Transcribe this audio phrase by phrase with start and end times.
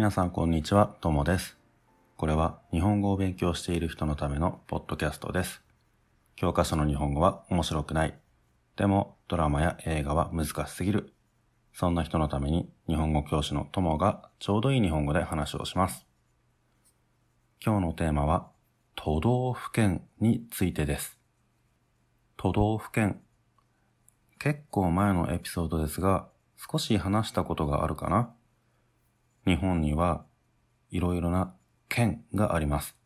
[0.00, 1.58] 皆さんこんにちは、ともです。
[2.16, 5.60] これは日本語を勉強している人のためのポッドキャストです。
[6.36, 8.14] 教科書の日本語は面白くない。
[8.76, 11.12] でもドラマや映画は難しすぎる。
[11.74, 16.06] そんな人のために日本語教師のともがちょうどいい日本語で話をします。
[17.62, 18.48] 今日のテーマは
[18.96, 21.18] 都道府県についてです。
[22.38, 23.20] 都道府県。
[24.38, 26.26] 結構前のエピソードですが、
[26.56, 28.32] 少し話したことがあるかな
[29.46, 30.24] 日本には
[30.90, 31.54] いろいろな
[31.88, 32.96] 県があります。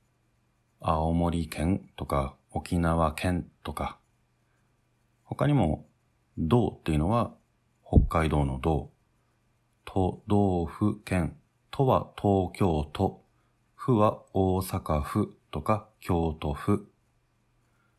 [0.81, 3.99] 青森県とか沖縄県とか。
[5.23, 5.87] 他にも、
[6.37, 7.35] 道っていうのは
[7.87, 8.91] 北海道の道。
[9.85, 11.37] 都道府県。
[11.71, 13.25] 都は東京都。
[13.75, 16.91] 府は大阪府とか京都府。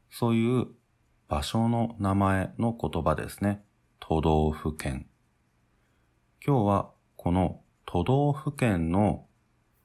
[0.09, 0.67] そういう
[1.27, 3.63] 場所の名前の言葉ですね。
[3.99, 5.07] 都道府県。
[6.45, 9.26] 今日はこの都道府県の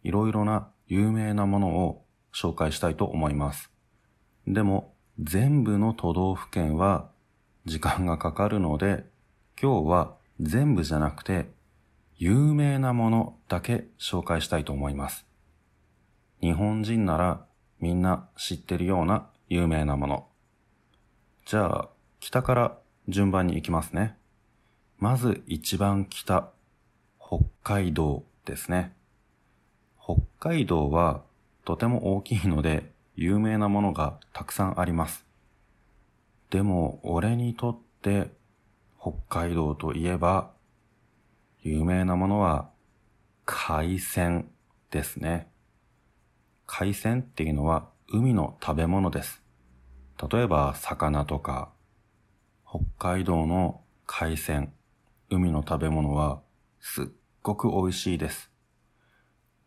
[0.02, 3.70] いろいろな有名なものを紹介したいと思います。
[4.46, 7.10] でも全部の都道府県は
[7.66, 9.04] 時間がかかるので
[9.60, 11.50] 今日は全部じゃなくて
[12.16, 15.26] 有名なものだけ紹介したいと思います。
[16.40, 17.46] 日本人なら
[17.80, 20.26] みんな知ってるような有名なもの。
[21.46, 21.88] じゃあ
[22.20, 24.16] 北から順番に行きますね。
[24.98, 26.52] まず一番北。
[27.30, 28.92] 北海道ですね。
[30.02, 31.22] 北海道は
[31.64, 35.24] とても大きいので有名なものがたくさんあります。
[36.50, 38.32] でも俺にとって
[39.00, 40.50] 北海道といえば
[41.60, 42.68] 有名なものは
[43.44, 44.50] 海鮮
[44.90, 45.46] ですね。
[46.66, 49.40] 海鮮っていうのは海の食べ物です。
[50.32, 51.70] 例えば魚とか
[52.68, 54.72] 北海道の海鮮、
[55.30, 56.40] 海の食べ物は
[56.80, 57.06] すっ
[57.42, 58.50] ごく美味しいです。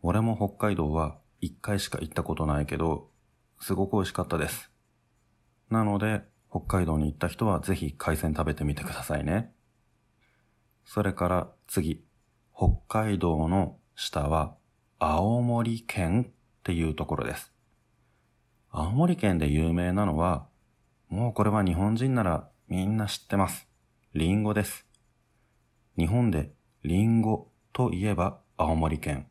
[0.04, 3.10] 俺も北海道は一回しか行ったことないけど、
[3.60, 4.72] すごく美味しかったです。
[5.72, 6.22] なので、
[6.52, 9.54] 北海道に行った人はぜひ海鮮食べてみてくださいね。
[10.86, 12.04] それから次、
[12.56, 14.56] 北海道の下は
[15.00, 17.52] 青森県っていうところです。
[18.70, 20.48] 青森県で有名なのは、
[21.10, 23.68] もうこれは日本人ならみんな知ってます。
[24.14, 24.86] リンゴです。
[25.98, 26.52] 日本で
[26.84, 29.26] リンゴといえば青森県。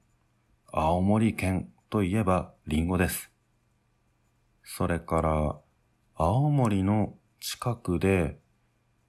[0.72, 3.30] 青森県といえばリンゴです。
[4.64, 5.56] それから、
[6.16, 8.40] 青森の近くで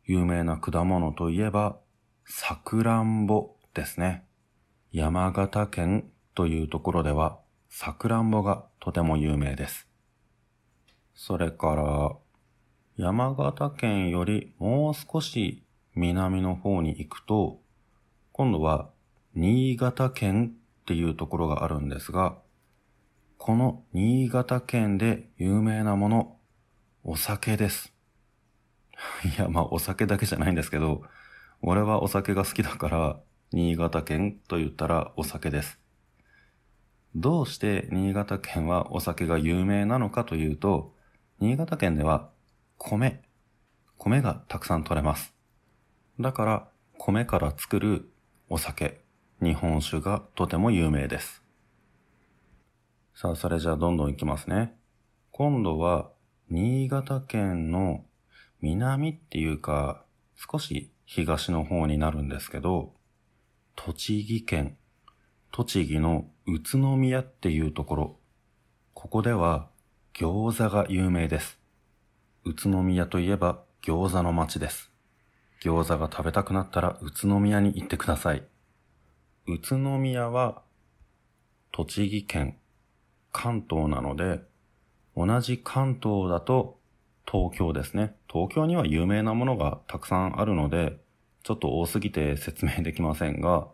[0.06, 1.80] 有名な果物といえば、
[2.26, 4.24] さくらんぼですね。
[4.92, 7.40] 山形県というところでは、
[7.70, 9.88] さくらんぼがとても有名です。
[11.16, 12.16] それから、
[12.98, 15.64] 山形県よりもう少し
[15.96, 17.60] 南の方に行くと、
[18.32, 18.93] 今度は
[19.36, 22.38] 新潟県っていうところがあるんですが、
[23.40, 26.38] この新潟県で有名なもの、
[27.04, 27.94] お酒です。
[29.36, 31.04] いや、まあお酒だけじゃないんですけど、
[31.62, 33.20] 俺はお酒が好きだから、
[33.52, 35.80] 新潟県と言ったらお酒です。
[37.16, 40.96] どうして新潟県はお酒が有名なのかというと、
[41.40, 42.30] 新潟県では
[42.78, 43.24] 米、
[43.98, 45.34] 米がたくさん取れます。
[46.20, 46.70] だから、
[47.00, 48.14] 米から作る
[48.48, 49.03] お酒、
[49.42, 51.44] 日本酒がとても有名です。
[53.16, 54.76] さあ、それじゃあどんどんいきますね。
[55.32, 56.12] 今度は、
[56.50, 58.06] 新潟県の
[58.62, 60.06] 南っていうか、
[60.36, 62.94] 少し東の方になるんですけど、
[63.76, 64.78] 栃木県、
[65.52, 68.20] 栃木の宇都宮っていうところ、
[68.94, 69.70] ここでは
[70.14, 71.60] 餃子が有名です。
[72.46, 74.92] 宇都宮といえば餃子の街です。
[75.62, 78.44] 餃子が食べたくなったら宇都宮に行ってください。
[79.46, 80.62] 宇都宮は
[81.74, 82.58] 栃木県、
[83.34, 84.40] 関東なので、
[85.18, 86.80] 同じ関東だと
[87.30, 88.16] 東京ですね。
[88.32, 90.98] 東京には有名なものがたくさんあるので、
[91.44, 93.68] ちょっと多すぎて説明できませんが、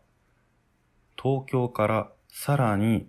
[1.21, 3.07] 東京からさらに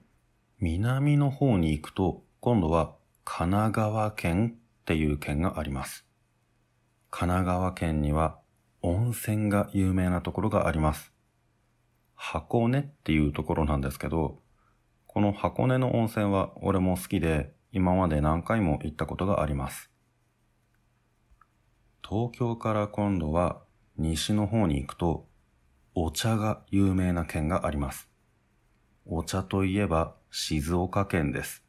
[0.58, 2.94] 南の方に行くと、今度は
[3.24, 6.04] 神奈川県っていう県があります。
[7.10, 8.38] 神奈川県には
[8.82, 11.10] 温泉が有名なところがあります。
[12.22, 14.42] 箱根っていうところなんですけど、
[15.06, 19.90] この箱根の温泉は俺も好きで、今まで何回も行ったことがあります。
[22.06, 23.62] 東京から今度は
[23.96, 25.28] 西の方に行くと、
[25.94, 28.10] お茶が有名な県があります。
[29.06, 31.64] お茶といえば静岡県です。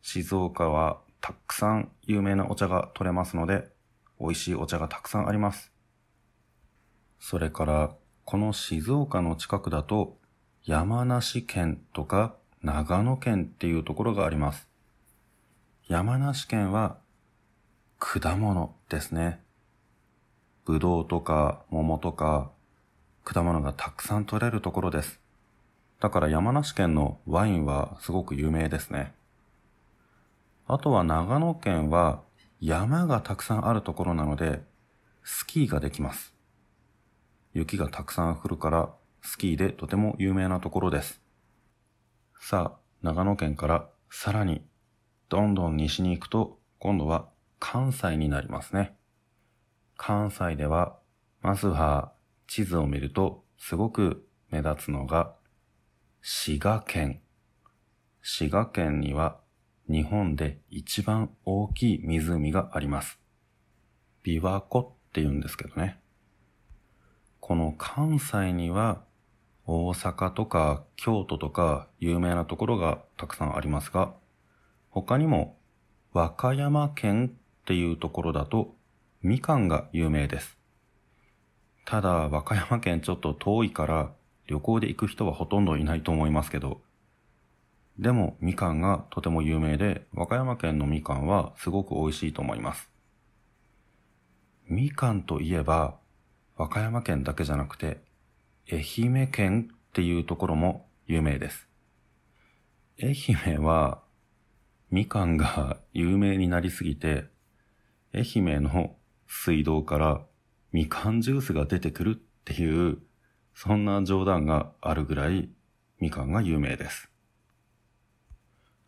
[0.00, 3.68] 静岡はたくさん有名なお茶が取れますので、
[4.18, 5.74] 美味しいお茶がたくさんあります。
[7.20, 10.16] それから、この静岡の近くだと、
[10.64, 14.68] 山梨県とか長野県っていうところがあります。
[15.88, 16.98] 山梨県は
[17.98, 19.40] 果物ですね。
[20.64, 22.52] ぶどうとか桃とか
[23.24, 25.20] 果物がたくさん取れるところです。
[25.98, 29.12] だから山梨県のワインはすごく有名ですね。
[30.68, 32.22] あとは長野県は
[32.60, 34.62] 山がたくさんあるところなので
[35.24, 36.32] スキーができます。
[37.54, 41.20] 雪がたくさん降るからスキーでとても有名なところです。
[42.40, 44.62] さあ、長野県からさらに
[45.28, 47.28] どんどん西に行くと今度は
[47.58, 48.96] 関西になりますね。
[49.96, 50.98] 関西では
[51.40, 52.12] まずは
[52.46, 55.34] 地図を見るとすごく目立つのが
[56.20, 57.20] 滋賀県。
[58.22, 59.40] 滋賀県には
[59.88, 63.20] 日本で一番大きい湖があります。
[64.24, 66.01] 琵琶湖って言うんですけどね。
[67.42, 69.02] この関西には
[69.66, 74.14] 大阪とか京都とか有名なところがたくさんありますが、
[74.90, 75.58] 他にも
[76.12, 78.76] 和歌山県っていうところだと
[79.22, 80.56] みかんが有名です。
[81.84, 84.12] ただ和歌山県ちょっと遠いから
[84.46, 86.80] 旅行で行く人はほとんどいないと思いますけど、
[87.98, 92.88] でもみかんがとても有名で和歌山県のみかんはすごく美味しいと思います。
[94.68, 96.00] みかんといえば
[96.62, 97.98] 和歌山県だけじゃなくて、
[98.70, 101.66] 愛媛県っていうところも有名です。
[103.02, 103.16] 愛
[103.50, 104.00] 媛は、
[104.88, 107.24] みかんが有名になりすぎて、
[108.14, 108.94] 愛媛の
[109.26, 110.20] 水道から
[110.70, 112.98] みかんジュースが出てくるっていう、
[113.54, 115.50] そんな冗談があるぐらい
[115.98, 117.10] みかんが有名です。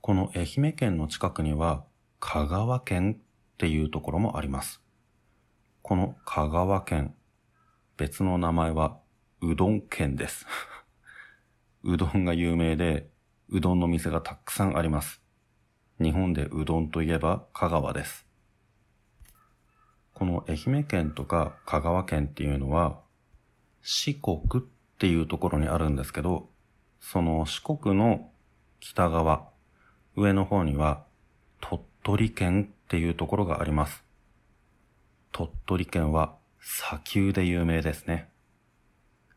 [0.00, 1.85] この愛媛県の近くには
[2.21, 4.81] 香川県っていうところもあります。
[5.82, 7.17] この香川県
[7.96, 8.99] 別の名前は
[9.41, 10.46] うどん県です。
[11.85, 13.08] うどんが有名で、
[13.49, 15.23] うどんの店がたくさんあります。
[16.00, 18.26] 日本でうどんといえば香川です。
[20.12, 23.00] この愛媛県とか香川県っていうのは、
[23.82, 24.67] 四国っ
[24.99, 26.50] ていうところにあるんですけど、
[27.00, 28.32] その四国の
[28.81, 29.50] 北側、
[30.17, 31.05] 上の方には
[31.61, 34.02] 鳥取県っていうところがあります。
[35.32, 38.31] 鳥取県は砂丘で有名ですね。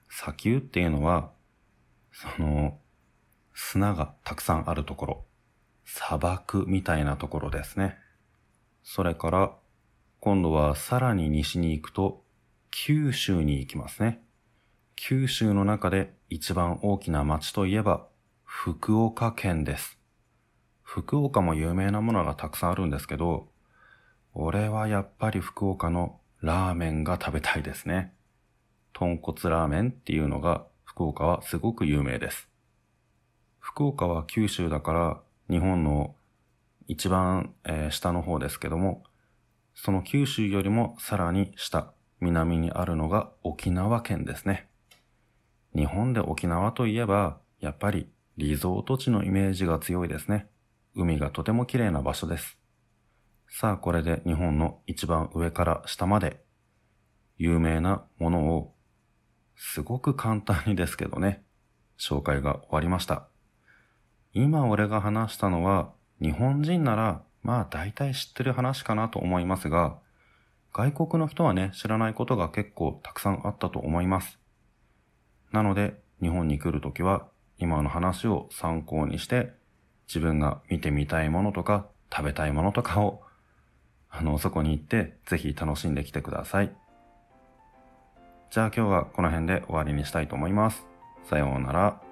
[0.08, 1.32] 砂丘っていうのは、
[2.14, 2.80] その、
[3.54, 5.26] 砂がたくさんあるところ、
[5.84, 7.98] 砂漠みたいなところですね。
[8.82, 9.52] それから、
[10.22, 12.24] 今度はさらに西に行くと、
[12.72, 14.24] 九州に行きますね。
[14.96, 18.08] 九州の中で一番大きな町といえば、
[18.46, 20.00] 福岡県です。
[20.82, 23.50] 福岡も有名なものがたくさんあるんですけど、
[24.34, 28.14] 俺はやっぱり福岡のラーメンが食べたいですね。
[28.94, 32.48] 豚骨ラーメンっていうのが福岡はすごく有名です。
[33.60, 36.16] 福岡は九州だから日本の
[36.88, 39.04] 一番、えー、下の方ですけども、
[39.76, 44.68] その九州よりもさらに下、南にあるのが沖縄県ですね。
[45.76, 50.48] 日本で沖縄といえば、やっぱりリゾート地のイメージが強いですね。
[50.96, 52.58] 海がとても綺麗な場所です。
[53.50, 56.42] さあこれで日本の一番上から下まで
[57.38, 58.74] 有名なものを
[59.56, 61.44] すごく簡単にですけどね、
[62.00, 63.28] 紹介が終わりました。
[64.34, 65.92] 今俺が話したのは
[66.22, 69.98] 日本人ならまあ大体知ってる話かなと思いますが、
[70.74, 74.38] 外国の人はね、知らないことが結構たくさんあったと思います。
[75.52, 79.54] なので日本に来るときは今の話を参考にして
[80.08, 83.24] 自分が見てみたいものとか食べたいものとかを
[84.10, 86.76] あの、そこに行ってぜひ楽しんできてください。
[88.50, 90.86] じゃあ今日はこの辺で終わりにしたいと思います。
[91.26, 92.07] さようなら。